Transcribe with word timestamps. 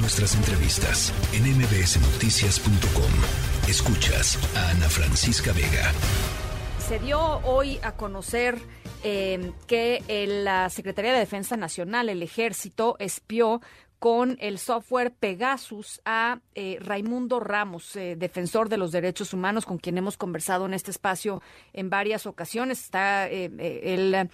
Nuestras 0.00 0.36
entrevistas 0.36 1.12
en 1.32 1.42
mbsnoticias.com. 1.58 3.68
Escuchas 3.68 4.38
a 4.56 4.70
Ana 4.70 4.88
Francisca 4.88 5.52
Vega. 5.52 5.92
Se 6.78 7.00
dio 7.00 7.20
hoy 7.44 7.80
a 7.82 7.92
conocer 7.92 8.58
eh, 9.02 9.52
que 9.66 10.04
la 10.44 10.70
Secretaría 10.70 11.12
de 11.12 11.18
Defensa 11.18 11.56
Nacional, 11.56 12.08
el 12.08 12.22
Ejército, 12.22 12.94
espió 13.00 13.60
con 13.98 14.36
el 14.40 14.58
software 14.58 15.12
Pegasus 15.12 16.00
a 16.04 16.40
eh, 16.54 16.78
Raimundo 16.80 17.40
Ramos, 17.40 17.96
eh, 17.96 18.14
defensor 18.16 18.68
de 18.68 18.76
los 18.76 18.92
derechos 18.92 19.34
humanos, 19.34 19.66
con 19.66 19.78
quien 19.78 19.98
hemos 19.98 20.16
conversado 20.16 20.66
en 20.66 20.74
este 20.74 20.90
espacio 20.90 21.42
en 21.72 21.90
varias 21.90 22.26
ocasiones. 22.26 22.80
Está 22.80 23.28
eh, 23.28 23.50
él 23.82 24.30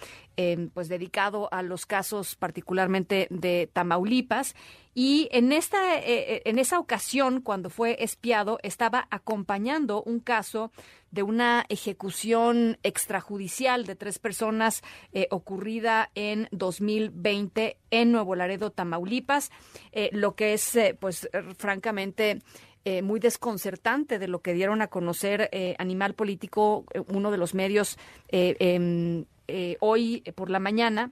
pues 0.73 0.89
dedicado 0.89 1.47
a 1.53 1.61
los 1.61 1.85
casos 1.85 2.35
particularmente 2.35 3.27
de 3.29 3.69
Tamaulipas 3.71 4.53
y 4.93 5.29
en 5.31 5.53
esta 5.53 5.97
en 5.97 6.59
esa 6.59 6.77
ocasión 6.77 7.39
cuando 7.39 7.69
fue 7.69 8.03
espiado 8.03 8.59
estaba 8.61 9.07
acompañando 9.11 10.03
un 10.03 10.19
caso 10.19 10.73
de 11.15 11.23
una 11.23 11.65
ejecución 11.69 12.77
extrajudicial 12.83 13.85
de 13.85 13.95
tres 13.95 14.19
personas 14.19 14.83
eh, 15.13 15.27
ocurrida 15.31 16.11
en 16.13 16.49
2020 16.51 17.77
en 17.89 18.11
Nuevo 18.11 18.35
Laredo, 18.35 18.69
Tamaulipas, 18.69 19.49
eh, 19.93 20.09
lo 20.11 20.35
que 20.35 20.53
es, 20.53 20.75
eh, 20.75 20.95
pues, 20.99 21.29
francamente, 21.57 22.41
muy 23.01 23.19
desconcertante 23.19 24.19
de 24.19 24.27
lo 24.27 24.43
que 24.43 24.53
dieron 24.53 24.83
a 24.83 24.89
conocer 24.89 25.49
Animal 25.79 26.13
Político, 26.13 26.85
uno 27.07 27.31
de 27.31 27.37
los 27.37 27.55
medios 27.55 27.97
em, 28.29 29.25
hoy 29.79 30.21
por 30.35 30.51
la 30.51 30.59
mañana 30.59 31.09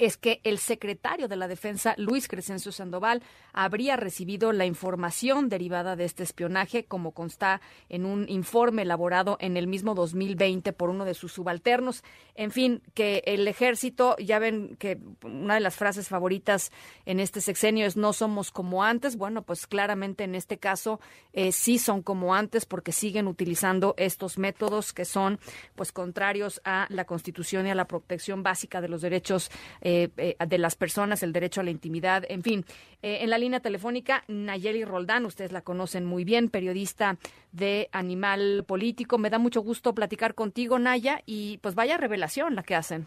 es 0.00 0.16
que 0.16 0.40
el 0.44 0.58
secretario 0.58 1.28
de 1.28 1.36
la 1.36 1.46
Defensa, 1.46 1.94
Luis 1.98 2.26
Crescencio 2.26 2.72
Sandoval, 2.72 3.22
habría 3.52 3.96
recibido 3.96 4.52
la 4.52 4.64
información 4.64 5.48
derivada 5.48 5.94
de 5.94 6.06
este 6.06 6.22
espionaje, 6.22 6.86
como 6.86 7.12
consta 7.12 7.60
en 7.88 8.06
un 8.06 8.28
informe 8.28 8.82
elaborado 8.82 9.36
en 9.40 9.56
el 9.56 9.66
mismo 9.66 9.94
2020 9.94 10.72
por 10.72 10.88
uno 10.88 11.04
de 11.04 11.14
sus 11.14 11.32
subalternos. 11.32 12.02
En 12.34 12.50
fin, 12.50 12.82
que 12.94 13.22
el 13.26 13.46
ejército, 13.46 14.16
ya 14.18 14.38
ven 14.38 14.76
que 14.76 14.98
una 15.22 15.54
de 15.54 15.60
las 15.60 15.76
frases 15.76 16.08
favoritas 16.08 16.72
en 17.04 17.20
este 17.20 17.40
sexenio 17.40 17.86
es 17.86 17.96
no 17.96 18.12
somos 18.12 18.50
como 18.50 18.82
antes. 18.82 19.16
Bueno, 19.16 19.42
pues 19.42 19.66
claramente 19.66 20.24
en 20.24 20.34
este 20.34 20.58
caso 20.58 21.00
eh, 21.32 21.52
sí 21.52 21.78
son 21.78 22.02
como 22.02 22.34
antes 22.34 22.64
porque 22.64 22.92
siguen 22.92 23.28
utilizando 23.28 23.94
estos 23.98 24.38
métodos 24.38 24.92
que 24.92 25.04
son 25.04 25.38
pues 25.74 25.92
contrarios 25.92 26.60
a 26.64 26.86
la 26.88 27.04
Constitución 27.04 27.66
y 27.66 27.70
a 27.70 27.74
la 27.74 27.86
protección 27.86 28.42
básica 28.42 28.80
de 28.80 28.88
los 28.88 29.02
derechos 29.02 29.50
eh, 29.80 29.89
eh, 30.16 30.36
de 30.46 30.58
las 30.58 30.76
personas, 30.76 31.22
el 31.22 31.32
derecho 31.32 31.60
a 31.60 31.64
la 31.64 31.70
intimidad, 31.70 32.24
en 32.28 32.42
fin. 32.42 32.64
Eh, 33.02 33.18
en 33.22 33.30
la 33.30 33.38
línea 33.38 33.60
telefónica, 33.60 34.22
Nayeli 34.28 34.84
Roldán, 34.84 35.26
ustedes 35.26 35.52
la 35.52 35.62
conocen 35.62 36.04
muy 36.04 36.24
bien, 36.24 36.48
periodista 36.48 37.16
de 37.52 37.88
Animal 37.92 38.64
Político. 38.66 39.18
Me 39.18 39.30
da 39.30 39.38
mucho 39.38 39.62
gusto 39.62 39.94
platicar 39.94 40.34
contigo, 40.34 40.78
Naya, 40.78 41.22
y 41.26 41.58
pues 41.58 41.74
vaya 41.74 41.96
revelación 41.96 42.54
la 42.54 42.62
que 42.62 42.74
hacen. 42.74 43.06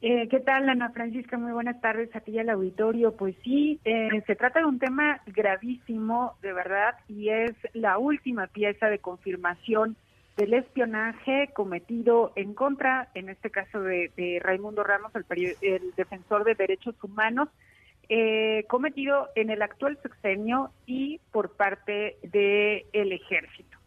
¿Qué 0.00 0.40
tal, 0.46 0.66
Ana 0.68 0.90
Francisca? 0.90 1.36
Muy 1.36 1.52
buenas 1.52 1.78
tardes 1.82 2.14
a 2.16 2.20
ti 2.20 2.38
al 2.38 2.48
auditorio. 2.48 3.14
Pues 3.14 3.36
sí, 3.44 3.78
se 3.84 4.34
trata 4.34 4.60
de 4.60 4.64
un 4.64 4.78
tema 4.78 5.20
gravísimo, 5.26 6.36
de 6.40 6.54
verdad, 6.54 6.94
y 7.06 7.28
es 7.28 7.52
la 7.74 7.98
última 7.98 8.46
pieza 8.46 8.86
de 8.86 8.98
confirmación 8.98 9.96
del 10.36 10.54
espionaje 10.54 11.50
cometido 11.54 12.32
en 12.36 12.54
contra, 12.54 13.08
en 13.14 13.28
este 13.28 13.50
caso 13.50 13.80
de, 13.82 14.40
Raimundo 14.42 14.82
Ramos, 14.82 15.12
el, 15.14 15.56
el, 15.60 15.94
defensor 15.96 16.44
de 16.44 16.54
derechos 16.54 16.94
humanos, 17.02 17.48
eh, 18.08 18.64
cometido 18.68 19.28
en 19.34 19.50
el 19.50 19.62
actual 19.62 19.98
sexenio 20.02 20.70
y 20.86 21.20
por 21.30 21.50
parte 21.50 22.16
del 22.22 22.84
el 22.92 23.12
ejército. 23.12 23.78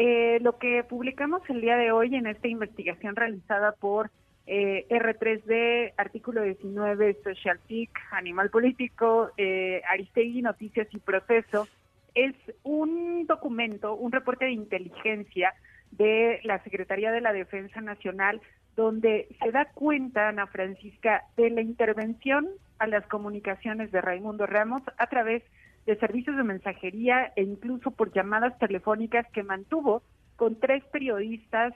Eh, 0.00 0.38
lo 0.42 0.58
que 0.58 0.84
publicamos 0.84 1.42
el 1.48 1.60
día 1.60 1.76
de 1.76 1.90
hoy 1.90 2.14
en 2.14 2.28
esta 2.28 2.46
investigación 2.46 3.16
realizada 3.16 3.72
por 3.72 4.10
eh, 4.46 4.86
R3D, 4.88 5.92
artículo 5.96 6.42
19, 6.42 7.18
Social 7.22 7.58
Peak, 7.68 7.90
Animal 8.12 8.48
Político, 8.48 9.30
eh, 9.36 9.82
Aristegui, 9.88 10.40
Noticias 10.40 10.88
y 10.92 10.98
Proceso, 10.98 11.68
es 12.14 12.34
un 12.62 13.26
documento, 13.26 13.94
un 13.94 14.10
reporte 14.10 14.46
de 14.46 14.52
inteligencia 14.52 15.52
de 15.92 16.40
la 16.44 16.62
Secretaría 16.62 17.12
de 17.12 17.20
la 17.20 17.32
Defensa 17.32 17.80
Nacional, 17.80 18.40
donde 18.76 19.28
se 19.42 19.50
da 19.50 19.66
cuenta, 19.66 20.28
Ana 20.28 20.46
Francisca, 20.46 21.24
de 21.36 21.50
la 21.50 21.60
intervención 21.60 22.48
a 22.78 22.86
las 22.86 23.06
comunicaciones 23.06 23.90
de 23.90 24.00
Raimundo 24.00 24.46
Ramos 24.46 24.82
a 24.98 25.06
través 25.08 25.42
de 25.86 25.96
servicios 25.96 26.36
de 26.36 26.44
mensajería 26.44 27.32
e 27.34 27.42
incluso 27.42 27.90
por 27.90 28.12
llamadas 28.12 28.58
telefónicas 28.58 29.26
que 29.32 29.42
mantuvo 29.42 30.02
con 30.36 30.60
tres 30.60 30.84
periodistas 30.92 31.74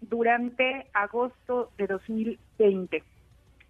durante 0.00 0.86
agosto 0.92 1.70
de 1.78 1.86
2020. 1.86 3.04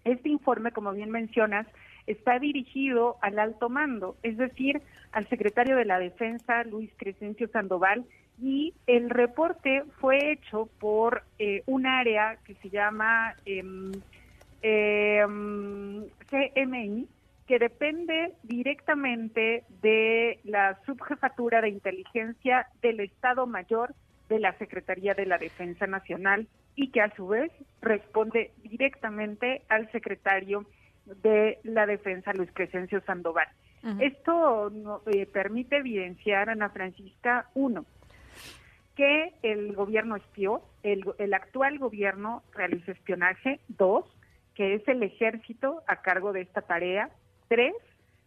Este 0.05 0.29
informe, 0.29 0.71
como 0.71 0.91
bien 0.93 1.11
mencionas, 1.11 1.67
está 2.09 2.39
dirigido 2.39 3.17
al 3.21 3.37
alto 3.37 3.69
mando, 3.69 4.17
es 4.23 4.37
decir, 4.37 4.81
al 5.11 5.27
secretario 5.29 5.75
de 5.75 5.85
la 5.85 5.99
Defensa, 5.99 6.63
Luis 6.63 6.89
Crescencio 6.97 7.47
Sandoval, 7.49 8.03
y 8.41 8.73
el 8.87 9.09
reporte 9.09 9.83
fue 9.99 10.31
hecho 10.31 10.69
por 10.79 11.23
eh, 11.37 11.61
un 11.67 11.85
área 11.85 12.37
que 12.45 12.55
se 12.55 12.69
llama 12.69 13.35
em, 13.45 13.91
em, 14.63 16.03
CMI, 16.29 17.07
que 17.47 17.59
depende 17.59 18.33
directamente 18.43 19.63
de 19.81 20.39
la 20.43 20.79
subjefatura 20.85 21.61
de 21.61 21.69
inteligencia 21.69 22.67
del 22.81 23.01
Estado 23.01 23.45
Mayor 23.45 23.93
de 24.29 24.39
la 24.39 24.57
Secretaría 24.57 25.13
de 25.13 25.25
la 25.25 25.37
Defensa 25.37 25.85
Nacional 25.85 26.47
y 26.75 26.89
que 26.89 27.01
a 27.01 27.13
su 27.15 27.27
vez 27.27 27.51
responde 27.81 28.51
directamente 28.63 29.63
al 29.67 29.91
secretario 29.91 30.65
de 31.21 31.59
la 31.63 31.85
Defensa, 31.85 32.33
Luis 32.33 32.49
Crescencio 32.53 33.01
Sandoval. 33.01 33.47
Esto 33.99 34.71
eh, 35.05 35.25
permite 35.25 35.77
evidenciar, 35.77 36.49
Ana 36.49 36.69
Francisca, 36.69 37.47
uno, 37.53 37.85
que 38.95 39.33
el 39.41 39.73
gobierno 39.73 40.17
espió, 40.17 40.61
el, 40.83 41.05
el 41.17 41.33
actual 41.33 41.79
gobierno 41.79 42.43
realiza 42.53 42.91
espionaje, 42.91 43.61
dos, 43.69 44.05
que 44.53 44.75
es 44.75 44.85
el 44.89 45.01
ejército 45.03 45.81
a 45.87 46.01
cargo 46.01 46.33
de 46.33 46.41
esta 46.41 46.61
tarea, 46.61 47.09
tres, 47.47 47.73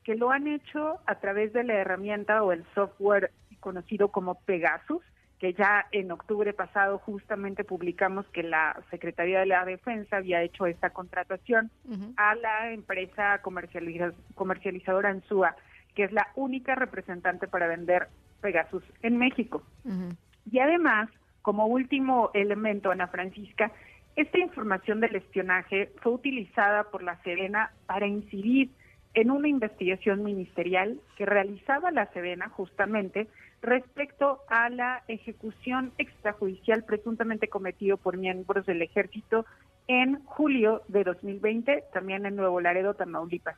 que 0.04 0.14
lo 0.14 0.30
han 0.30 0.46
hecho 0.46 0.98
a 1.06 1.16
través 1.16 1.52
de 1.52 1.64
la 1.64 1.74
herramienta 1.74 2.42
o 2.42 2.52
el 2.52 2.64
software 2.74 3.30
conocido 3.60 4.08
como 4.08 4.36
Pegasus, 4.46 5.02
que 5.42 5.54
ya 5.54 5.88
en 5.90 6.12
octubre 6.12 6.52
pasado 6.52 6.98
justamente 6.98 7.64
publicamos 7.64 8.24
que 8.28 8.44
la 8.44 8.80
Secretaría 8.92 9.40
de 9.40 9.46
la 9.46 9.64
Defensa 9.64 10.18
había 10.18 10.40
hecho 10.40 10.66
esta 10.66 10.90
contratación 10.90 11.68
a 12.16 12.36
la 12.36 12.70
empresa 12.70 13.40
comercializadora 13.42 15.08
Ansua, 15.10 15.56
que 15.96 16.04
es 16.04 16.12
la 16.12 16.28
única 16.36 16.76
representante 16.76 17.48
para 17.48 17.66
vender 17.66 18.06
Pegasus 18.40 18.84
en 19.02 19.18
México. 19.18 19.64
Y 20.48 20.60
además, 20.60 21.08
como 21.42 21.66
último 21.66 22.30
elemento, 22.34 22.92
Ana 22.92 23.08
Francisca, 23.08 23.72
esta 24.14 24.38
información 24.38 25.00
del 25.00 25.16
espionaje 25.16 25.90
fue 26.02 26.12
utilizada 26.12 26.84
por 26.84 27.02
la 27.02 27.20
Serena 27.24 27.72
para 27.86 28.06
incidir 28.06 28.70
en 29.14 29.30
una 29.30 29.48
investigación 29.48 30.22
ministerial 30.22 30.98
que 31.16 31.26
realizaba 31.26 31.90
la 31.90 32.06
Serena 32.12 32.48
justamente 32.48 33.28
respecto 33.60 34.40
a 34.48 34.68
la 34.70 35.02
ejecución 35.06 35.92
extrajudicial 35.98 36.84
presuntamente 36.84 37.48
cometido 37.48 37.96
por 37.96 38.16
miembros 38.16 38.66
del 38.66 38.82
ejército 38.82 39.46
en 39.86 40.24
julio 40.24 40.82
de 40.88 41.04
2020, 41.04 41.84
también 41.92 42.26
en 42.26 42.36
Nuevo 42.36 42.60
Laredo, 42.60 42.94
Tamaulipas. 42.94 43.56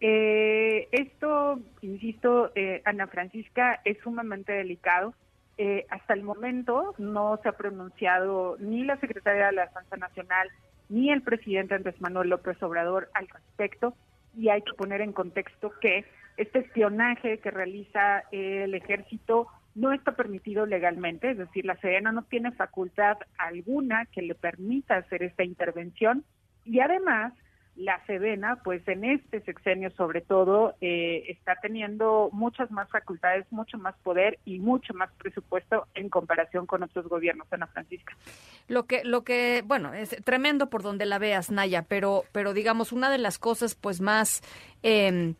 Eh, 0.00 0.88
esto, 0.90 1.60
insisto, 1.80 2.50
eh, 2.54 2.82
Ana 2.84 3.06
Francisca, 3.06 3.80
es 3.84 3.98
sumamente 3.98 4.52
delicado. 4.52 5.14
Eh, 5.58 5.86
hasta 5.90 6.14
el 6.14 6.22
momento 6.22 6.94
no 6.98 7.38
se 7.42 7.48
ha 7.48 7.52
pronunciado 7.52 8.56
ni 8.58 8.84
la 8.84 8.96
secretaria 8.98 9.46
de 9.46 9.52
la 9.52 9.66
Defensa 9.66 9.96
Nacional 9.96 10.48
ni 10.88 11.10
el 11.10 11.22
presidente 11.22 11.74
Andrés 11.74 12.00
Manuel 12.00 12.30
López 12.30 12.60
Obrador 12.62 13.10
al 13.14 13.28
respecto 13.28 13.94
y 14.36 14.48
hay 14.48 14.62
que 14.62 14.74
poner 14.74 15.00
en 15.00 15.12
contexto 15.12 15.72
que 15.80 16.04
este 16.36 16.60
espionaje 16.60 17.38
que 17.38 17.50
realiza 17.50 18.24
el 18.30 18.74
ejército 18.74 19.48
no 19.74 19.92
está 19.92 20.12
permitido 20.12 20.66
legalmente, 20.66 21.30
es 21.30 21.38
decir, 21.38 21.64
la 21.64 21.76
Sedena 21.76 22.12
no 22.12 22.22
tiene 22.22 22.52
facultad 22.52 23.16
alguna 23.38 24.06
que 24.06 24.22
le 24.22 24.34
permita 24.34 24.96
hacer 24.96 25.22
esta 25.22 25.44
intervención. 25.44 26.24
Y 26.64 26.80
además 26.80 27.32
la 27.76 28.04
Sedena, 28.06 28.60
pues 28.62 28.86
en 28.86 29.04
este 29.04 29.40
sexenio 29.40 29.90
sobre 29.92 30.20
todo, 30.20 30.74
eh, 30.80 31.24
está 31.28 31.56
teniendo 31.60 32.28
muchas 32.32 32.70
más 32.70 32.88
facultades, 32.90 33.46
mucho 33.50 33.78
más 33.78 33.94
poder 34.02 34.38
y 34.44 34.58
mucho 34.58 34.92
más 34.94 35.10
presupuesto 35.18 35.86
en 35.94 36.08
comparación 36.08 36.66
con 36.66 36.82
otros 36.82 37.08
gobiernos, 37.08 37.46
Ana 37.50 37.66
Francisca. 37.66 38.16
Lo 38.68 38.84
que, 38.84 39.04
lo 39.04 39.24
que, 39.24 39.62
bueno, 39.66 39.94
es 39.94 40.16
tremendo 40.24 40.68
por 40.68 40.82
donde 40.82 41.06
la 41.06 41.18
veas, 41.18 41.50
Naya, 41.50 41.82
pero, 41.88 42.24
pero 42.32 42.52
digamos, 42.52 42.92
una 42.92 43.10
de 43.10 43.18
las 43.18 43.38
cosas 43.38 43.74
pues 43.74 44.00
más... 44.00 44.42
Eh, 44.82 45.34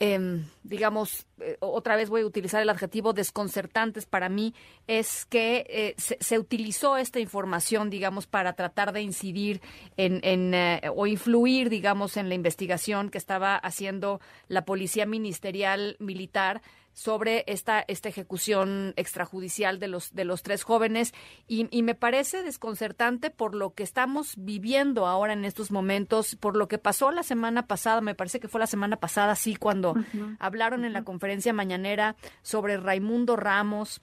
em, 0.00 0.44
digamos, 0.62 1.26
eh, 1.40 1.56
otra 1.60 1.96
vez 1.96 2.08
voy 2.08 2.22
a 2.22 2.26
utilizar 2.26 2.60
el 2.60 2.68
adjetivo 2.68 3.12
desconcertantes 3.12 4.06
para 4.06 4.28
mí, 4.28 4.54
es 4.86 5.24
que 5.24 5.66
eh, 5.68 5.94
se, 5.98 6.38
utilizó 6.38 6.96
esta 6.96 7.20
información, 7.20 7.90
digamos, 7.90 8.26
para 8.26 8.54
tratar 8.54 8.92
de 8.92 9.02
incidir 9.02 9.60
en, 9.96 10.20
en 10.22 10.54
eh, 10.54 10.80
o 10.94 11.06
influir, 11.06 11.70
digamos, 11.70 12.16
en 12.16 12.28
la 12.28 12.34
investigación 12.34 13.10
que 13.10 13.18
estaba 13.18 13.56
haciendo 13.56 14.20
la 14.48 14.64
Policía 14.64 15.06
Ministerial 15.06 15.96
Militar 15.98 16.62
sobre 16.94 17.44
esta, 17.46 17.84
esta 17.86 18.08
ejecución 18.08 18.94
extrajudicial 18.96 19.78
de 19.78 19.88
los, 19.88 20.14
de 20.14 20.24
los 20.24 20.42
tres 20.42 20.62
jóvenes. 20.62 21.12
Y, 21.46 21.68
y, 21.76 21.82
me 21.82 21.94
parece 21.94 22.42
desconcertante 22.42 23.30
por 23.30 23.54
lo 23.54 23.74
que 23.74 23.82
estamos 23.82 24.34
viviendo 24.38 25.06
ahora 25.06 25.34
en 25.34 25.44
estos 25.44 25.70
momentos, 25.70 26.36
por 26.36 26.56
lo 26.56 26.68
que 26.68 26.78
pasó 26.78 27.10
la 27.10 27.22
semana 27.22 27.66
pasada, 27.66 28.00
me 28.00 28.14
parece 28.14 28.40
que 28.40 28.48
fue 28.48 28.60
la 28.60 28.66
semana 28.66 28.96
pasada, 28.96 29.34
sí, 29.34 29.56
cuando 29.56 29.94
hablaron 30.38 30.84
en 30.84 30.92
la 30.92 31.04
conferencia 31.04 31.52
mañanera 31.52 32.16
sobre 32.42 32.76
Raimundo 32.76 33.36
Ramos. 33.36 34.00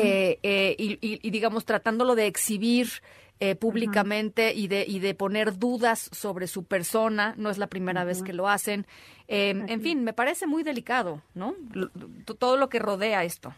Eh, 0.00 0.38
eh, 0.42 0.76
y, 0.78 0.98
y, 1.00 1.30
digamos 1.30 1.64
tratándolo 1.64 2.14
de 2.14 2.26
exhibir 2.26 2.88
eh, 3.38 3.54
públicamente 3.54 4.54
y, 4.54 4.66
de, 4.66 4.86
y 4.88 4.98
de 4.98 5.14
poner 5.14 5.58
dudas 5.58 6.08
sobre 6.12 6.46
su 6.46 6.64
persona. 6.64 7.34
No 7.36 7.50
es 7.50 7.58
la 7.58 7.66
primera 7.66 8.02
vez 8.02 8.22
que 8.22 8.32
lo 8.32 8.48
hacen. 8.48 8.86
Em, 9.28 9.68
en 9.68 9.82
fin, 9.82 10.04
me 10.04 10.14
parece 10.14 10.46
muy 10.46 10.62
delicado, 10.62 11.20
¿no? 11.34 11.54
todo 12.38 12.56
lo 12.56 12.70
que 12.70 12.78
rodea 12.78 13.24
esto. 13.24 13.54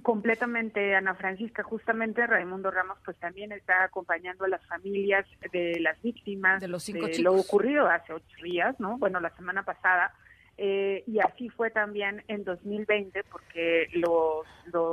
Completamente, 0.00 0.94
Ana 0.94 1.14
Francisca. 1.14 1.62
Justamente 1.62 2.26
Raimundo 2.26 2.70
Ramos 2.70 2.96
pues 3.04 3.18
también 3.18 3.52
está 3.52 3.84
acompañando 3.84 4.46
a 4.46 4.48
las 4.48 4.66
familias 4.66 5.26
de 5.52 5.78
las 5.80 6.00
víctimas 6.00 6.62
de, 6.62 6.68
los 6.68 6.82
cinco 6.82 7.06
lo 7.18 7.34
ocurrido 7.34 7.88
hace 7.88 8.14
ocho 8.14 8.36
días, 8.42 8.80
¿no? 8.80 8.96
Bueno, 8.96 9.20
la 9.20 9.28
semana 9.36 9.62
pasada. 9.62 10.14
Eh, 10.58 11.02
y 11.06 11.18
así 11.20 11.48
fue 11.48 11.70
también 11.70 12.22
en 12.28 12.44
2020 12.44 13.24
porque 13.24 13.88
los, 13.94 14.46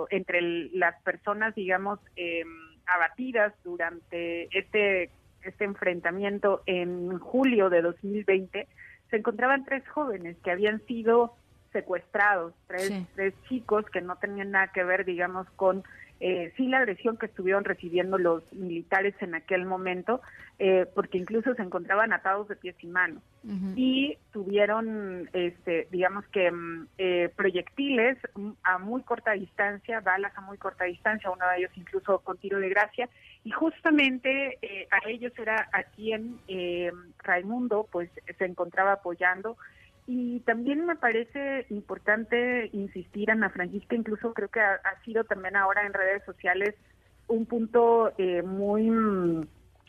entre 0.10 0.42
las 0.72 1.02
personas, 1.04 1.54
digamos, 1.56 2.00
eh, 2.16 2.44
abatidas 2.86 3.54
durante 3.64 4.48
este, 4.58 5.12
este 5.44 5.64
enfrentamiento 5.66 6.64
en 6.66 7.20
julio 7.20 7.70
de 7.70 7.82
2020, 7.82 8.68
se 9.10 9.16
encontraban 9.16 9.66
tres 9.66 9.88
jóvenes 9.90 10.38
que 10.44 10.52
habían 10.52 10.86
sido 10.86 11.36
secuestrados, 11.72 12.54
tres, 12.68 12.92
tres 13.16 13.34
chicos 13.48 13.86
que 13.92 14.02
no 14.02 14.16
tenían 14.16 14.52
nada 14.52 14.72
que 14.72 14.84
ver, 14.84 15.06
digamos, 15.06 15.48
con 15.52 15.84
eh, 16.20 16.52
sí 16.58 16.68
la 16.68 16.80
agresión 16.80 17.18
que 17.18 17.28
estuvieron 17.28 17.64
recibiendo 17.64 18.18
los 18.18 18.44
militares 18.52 19.16
en 19.22 19.36
aquel 19.36 19.66
momento, 19.66 20.22
eh, 20.62 20.86
porque 20.94 21.18
incluso 21.18 21.56
se 21.56 21.62
encontraban 21.62 22.12
atados 22.12 22.50
de 22.50 22.58
pies 22.58 22.76
y 22.82 22.88
manos. 22.88 23.24
Y 23.78 24.18
tuvieron, 24.34 25.30
este, 25.32 25.88
digamos 25.92 26.26
que 26.28 26.52
mm, 26.52 26.88
eh, 26.98 27.32
proyectiles 27.34 28.18
a 28.64 28.78
muy 28.78 29.02
corta 29.04 29.32
distancia, 29.32 30.02
balas 30.02 30.38
a 30.38 30.42
muy 30.42 30.58
corta 30.58 30.84
distancia, 30.84 31.32
uno 31.32 31.48
de 31.48 31.60
ellos 31.60 31.72
incluso 31.76 32.20
con 32.20 32.38
tiro 32.38 32.60
de 32.60 32.68
gracia, 32.68 33.08
y 33.46 33.52
justamente 33.52 34.58
eh, 34.62 34.90
a 34.92 35.08
ellos 35.08 35.32
era 35.40 35.70
a 35.72 35.84
quien 35.84 36.40
Raimundo 37.20 37.88
pues 37.90 38.10
se 38.38 38.44
encontraba 38.44 38.94
apoyando 38.94 39.56
y 40.12 40.40
también 40.40 40.88
me 40.88 40.96
parece 40.96 41.68
importante 41.70 42.72
insistir, 42.74 43.30
Ana 43.30 43.52
Francisca, 43.52 43.96
incluso 43.96 44.34
creo 44.34 44.48
que 44.48 44.60
ha, 44.60 44.80
sido 45.06 45.24
también 45.24 45.56
ahora 45.56 45.86
en 45.86 45.94
redes 45.94 46.24
sociales 46.26 46.74
un 47.28 47.46
punto 47.46 48.12
eh, 48.18 48.42
muy 48.42 48.90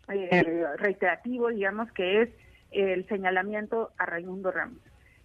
eh, 0.09 0.67
reiterativo, 0.77 1.49
digamos, 1.49 1.91
que 1.93 2.21
es 2.21 2.29
el 2.71 3.09
señalamiento 3.09 3.93
a 3.97 4.05
Raimundo 4.05 4.51
Ramos. 4.51 4.83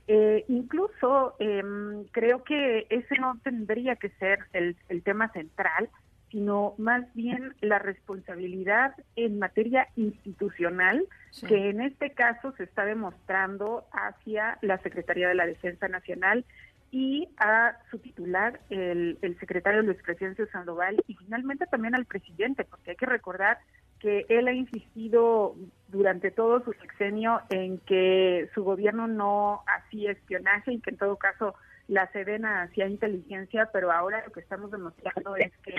Eh, 0.08 0.46
incluso 0.48 1.36
em, 1.40 2.06
creo 2.14 2.46
que 2.46 2.88
ese 2.90 3.16
no 3.20 3.38
tendría 3.44 3.98
que 3.98 4.12
ser 4.12 4.46
el, 4.54 4.78
el 4.88 5.04
tema 5.04 5.28
central, 5.34 5.90
sino 6.36 6.74
más 6.78 7.06
bien 7.14 7.56
la 7.62 7.80
responsabilidad 7.80 8.94
en 9.16 9.40
materia 9.40 9.88
institucional 9.96 11.08
que 11.48 11.70
en 11.70 11.80
este 11.80 12.12
caso 12.12 12.52
se 12.58 12.66
está 12.66 12.84
demostrando 12.84 13.86
hacia 13.94 14.58
la 14.62 14.78
Secretaría 14.80 15.30
de 15.30 15.36
la 15.36 15.46
Defensa 15.46 15.88
Nacional 15.88 16.44
y 16.92 17.30
a 17.38 17.78
su 17.90 18.00
titular, 18.00 18.60
el, 18.70 19.18
secretario 19.40 19.82
Luis 19.82 20.04
Crescencio 20.04 20.46
Sandoval, 20.48 21.02
y 21.08 21.16
finalmente 21.16 21.68
también 21.68 21.96
al 21.96 22.04
presidente, 22.04 22.66
porque 22.66 22.92
hay 22.92 22.98
que 22.98 23.06
recordar 23.06 23.60
que 24.00 24.26
él 24.28 24.50
ha 24.50 24.54
insistido 24.54 25.56
durante 25.88 26.32
todo 26.32 26.62
su 26.66 26.74
sexenio 26.74 27.40
en 27.50 27.78
que 27.78 28.50
su 28.54 28.66
gobierno 28.66 29.08
no 29.08 29.64
hacía 29.68 30.12
espionaje 30.12 30.74
y 30.74 30.82
que 30.82 30.90
en 30.90 30.98
todo 30.98 31.16
caso 31.16 31.56
la 31.88 32.12
Sedena 32.12 32.64
hacía 32.64 32.88
inteligencia, 32.88 33.70
pero 33.72 33.94
ahora 33.94 34.22
lo 34.26 34.34
que 34.34 34.42
estamos 34.42 34.70
demostrando 34.70 35.38
es 35.38 35.54
que 35.64 35.76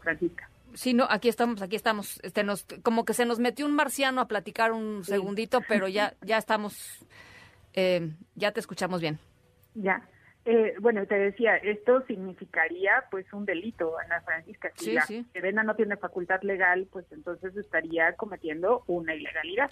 Francisca. 0.00 0.48
Sí, 0.74 0.94
no, 0.94 1.06
aquí 1.08 1.28
estamos, 1.28 1.62
aquí 1.62 1.76
estamos. 1.76 2.20
Este, 2.22 2.44
nos, 2.44 2.66
como 2.82 3.04
que 3.04 3.14
se 3.14 3.24
nos 3.24 3.38
metió 3.38 3.66
un 3.66 3.74
marciano 3.74 4.20
a 4.20 4.28
platicar 4.28 4.72
un 4.72 5.04
segundito, 5.04 5.60
pero 5.68 5.88
ya, 5.88 6.14
ya 6.22 6.38
estamos, 6.38 7.04
eh, 7.74 8.10
ya 8.34 8.52
te 8.52 8.60
escuchamos 8.60 9.00
bien. 9.00 9.18
Ya. 9.74 10.06
Eh, 10.44 10.74
bueno, 10.80 11.04
te 11.06 11.16
decía, 11.16 11.56
esto 11.56 12.02
significaría 12.06 13.04
pues 13.10 13.30
un 13.32 13.44
delito, 13.44 13.98
Ana 13.98 14.20
Francisca. 14.22 14.70
Si 14.76 14.92
la 14.92 15.02
Sedena 15.04 15.62
no 15.62 15.74
tiene 15.74 15.96
facultad 15.96 16.40
legal, 16.42 16.88
pues 16.90 17.04
entonces 17.12 17.54
estaría 17.56 18.14
cometiendo 18.14 18.84
una 18.86 19.14
ilegalidad. 19.14 19.70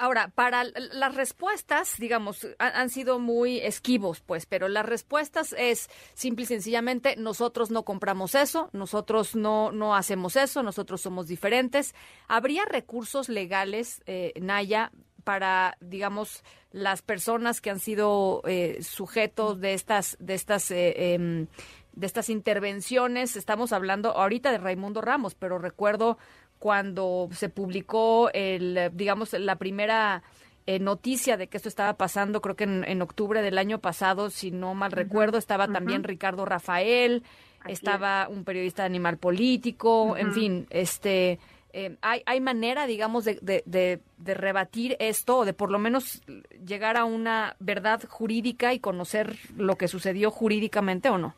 Ahora, 0.00 0.28
para 0.34 0.64
las 0.64 1.14
respuestas, 1.14 1.96
digamos, 1.98 2.48
han, 2.58 2.88
sido 2.88 3.18
muy 3.18 3.58
esquivos, 3.58 4.22
pues, 4.22 4.46
pero 4.46 4.66
las 4.66 4.86
respuestas 4.86 5.54
es 5.58 5.90
simple 6.14 6.44
y 6.44 6.46
sencillamente, 6.46 7.16
nosotros 7.16 7.70
no 7.70 7.84
compramos 7.84 8.34
eso, 8.34 8.70
nosotros 8.72 9.36
no, 9.36 9.72
no 9.72 9.94
hacemos 9.94 10.36
eso, 10.36 10.62
nosotros 10.62 11.02
somos 11.02 11.26
diferentes. 11.26 11.94
¿Habría 12.28 12.64
recursos 12.64 13.28
legales, 13.28 14.02
eh, 14.06 14.32
Naya, 14.40 14.90
para, 15.22 15.76
digamos, 15.80 16.44
las 16.72 17.02
personas 17.02 17.60
que 17.60 17.68
han 17.68 17.78
sido 17.78 18.40
eh, 18.46 18.78
sujetos 18.82 19.60
de 19.60 19.74
estas, 19.74 20.16
de 20.18 20.32
estas, 20.32 20.70
eh, 20.70 21.12
em, 21.12 21.46
de 21.92 22.06
estas 22.06 22.30
intervenciones? 22.30 23.36
Estamos 23.36 23.74
hablando 23.74 24.12
ahorita 24.12 24.50
de 24.50 24.56
Raimundo 24.56 25.02
Ramos, 25.02 25.34
pero 25.34 25.58
recuerdo 25.58 26.16
cuando 26.60 27.28
se 27.32 27.48
publicó 27.48 28.30
el, 28.32 28.90
digamos, 28.92 29.32
la 29.32 29.56
primera 29.56 30.22
eh, 30.66 30.78
noticia 30.78 31.38
de 31.38 31.48
que 31.48 31.56
esto 31.56 31.70
estaba 31.70 31.94
pasando, 31.94 32.42
creo 32.42 32.54
que 32.54 32.64
en, 32.64 33.02
octubre 33.02 33.42
del 33.42 33.56
año 33.58 33.80
pasado, 33.80 34.28
si 34.28 34.50
no 34.50 34.74
mal 34.74 34.92
recuerdo, 34.92 35.38
estaba 35.38 35.66
también 35.66 36.04
Ricardo 36.04 36.44
Rafael, 36.44 37.24
estaba 37.66 38.28
un 38.28 38.44
periodista 38.44 38.82
de 38.82 38.86
Animal 38.86 39.16
Político, 39.16 40.16
en 40.16 40.32
fin, 40.32 40.66
este... 40.70 41.40
Eh, 41.72 41.96
hay, 42.02 42.24
hay 42.26 42.40
manera, 42.40 42.88
digamos, 42.88 43.24
de, 43.24 43.38
de, 43.42 43.62
de, 43.64 44.00
de, 44.18 44.34
rebatir 44.34 44.96
esto 44.98 45.38
o 45.38 45.44
de 45.44 45.52
por 45.52 45.70
lo 45.70 45.78
menos 45.78 46.20
llegar 46.66 46.96
a 46.96 47.04
una 47.04 47.54
verdad 47.60 48.02
jurídica 48.08 48.74
y 48.74 48.80
conocer 48.80 49.36
lo 49.56 49.76
que 49.76 49.86
sucedió 49.86 50.32
jurídicamente 50.32 51.10
o 51.10 51.18
no? 51.18 51.36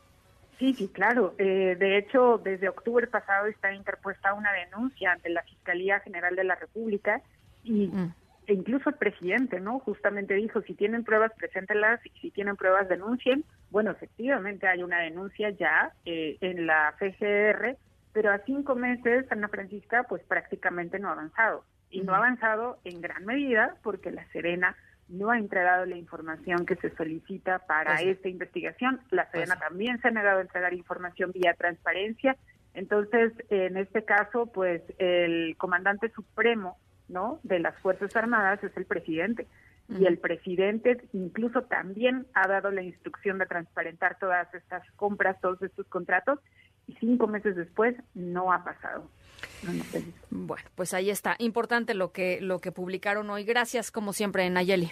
Sí, 0.63 0.73
sí, 0.75 0.87
claro. 0.87 1.35
Eh, 1.39 1.75
de 1.77 1.97
hecho, 1.97 2.37
desde 2.41 2.69
octubre 2.69 3.05
pasado 3.07 3.47
está 3.47 3.73
interpuesta 3.73 4.33
una 4.33 4.53
denuncia 4.53 5.11
ante 5.11 5.27
la 5.27 5.43
Fiscalía 5.43 5.99
General 5.99 6.37
de 6.37 6.45
la 6.45 6.55
República 6.55 7.21
y 7.65 7.87
mm. 7.87 8.13
e 8.47 8.53
incluso 8.53 8.89
el 8.89 8.95
presidente, 8.95 9.59
¿no? 9.59 9.79
Justamente 9.79 10.35
dijo, 10.35 10.61
si 10.61 10.73
tienen 10.73 11.03
pruebas, 11.03 11.33
preséntelas, 11.35 11.99
y 12.05 12.11
si 12.21 12.31
tienen 12.31 12.55
pruebas, 12.55 12.87
denuncien. 12.87 13.43
Bueno, 13.71 13.91
efectivamente 13.91 14.65
hay 14.65 14.83
una 14.83 15.01
denuncia 15.01 15.49
ya 15.49 15.91
eh, 16.05 16.37
en 16.39 16.65
la 16.65 16.95
FGR, 16.97 17.75
pero 18.13 18.31
a 18.31 18.39
cinco 18.45 18.73
meses, 18.73 19.29
Ana 19.33 19.49
Francisca, 19.49 20.03
pues 20.07 20.23
prácticamente 20.23 20.97
no 20.97 21.09
ha 21.09 21.11
avanzado. 21.11 21.65
Y 21.89 22.03
no 22.03 22.13
ha 22.13 22.19
avanzado 22.19 22.79
en 22.85 23.01
gran 23.01 23.25
medida 23.25 23.75
porque 23.83 24.11
la 24.11 24.25
Serena 24.31 24.77
no 25.07 25.31
ha 25.31 25.37
entregado 25.37 25.85
la 25.85 25.97
información 25.97 26.65
que 26.65 26.75
se 26.75 26.95
solicita 26.95 27.59
para 27.59 28.01
esta 28.01 28.29
investigación. 28.29 29.01
La 29.11 29.29
Sedena 29.31 29.57
también 29.57 29.99
se 30.01 30.07
ha 30.07 30.11
negado 30.11 30.39
a 30.39 30.41
entregar 30.41 30.73
información 30.73 31.31
vía 31.31 31.53
transparencia. 31.53 32.35
Entonces, 32.73 33.33
en 33.49 33.77
este 33.77 34.03
caso, 34.03 34.47
pues 34.47 34.81
el 34.97 35.55
comandante 35.57 36.09
supremo, 36.09 36.77
¿no? 37.07 37.39
De 37.43 37.59
las 37.59 37.77
Fuerzas 37.79 38.15
Armadas 38.15 38.63
es 38.63 38.75
el 38.75 38.85
presidente. 38.85 39.47
Y 39.89 40.05
el 40.05 40.17
presidente 40.17 41.01
incluso 41.11 41.63
también 41.63 42.25
ha 42.33 42.47
dado 42.47 42.71
la 42.71 42.81
instrucción 42.81 43.37
de 43.37 43.45
transparentar 43.45 44.17
todas 44.17 44.51
estas 44.53 44.89
compras, 44.91 45.39
todos 45.41 45.61
estos 45.61 45.85
contratos, 45.87 46.39
y 46.87 46.93
cinco 46.99 47.27
meses 47.27 47.55
después 47.55 47.95
no 48.13 48.51
ha 48.51 48.63
pasado. 48.63 49.09
Bueno, 50.29 50.63
pues 50.75 50.93
ahí 50.93 51.09
está. 51.09 51.35
Importante 51.39 51.93
lo 51.93 52.11
que, 52.11 52.39
lo 52.41 52.59
que 52.59 52.71
publicaron 52.71 53.29
hoy. 53.29 53.43
Gracias, 53.43 53.91
como 53.91 54.13
siempre, 54.13 54.49
Nayeli. 54.49 54.91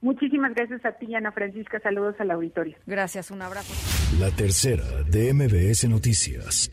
Muchísimas 0.00 0.54
gracias 0.54 0.84
a 0.84 0.92
ti, 0.92 1.14
Ana 1.14 1.30
Francisca. 1.30 1.78
Saludos 1.80 2.16
al 2.18 2.32
auditorio. 2.32 2.76
Gracias, 2.86 3.30
un 3.30 3.40
abrazo. 3.42 3.72
La 4.18 4.30
tercera 4.30 4.84
de 5.08 5.32
MBS 5.32 5.88
Noticias. 5.88 6.70